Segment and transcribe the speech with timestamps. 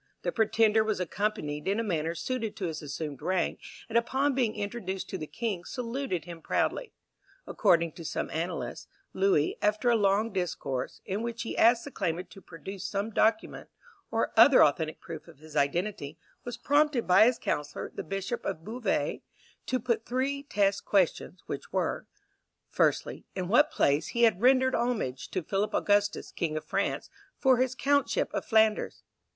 [0.23, 4.55] The pretender was accompanied in a manner suited to his assumed rank, and upon being
[4.55, 6.91] introduced to the king saluted him proudly.
[7.45, 12.31] According to some annalists, Louis, after a long discourse, in which he asked the claimant
[12.31, 13.69] to produce some document,
[14.09, 18.63] or other authentic proof of his identity, was prompted by his counsellor, the Bishop of
[18.65, 19.21] Beauvais,
[19.67, 22.07] to put three test questions, which were:
[22.67, 27.57] "Firstly, In what place he had rendered homage to Philip Augustus, King of France, for
[27.57, 29.03] his Countship of Flanders?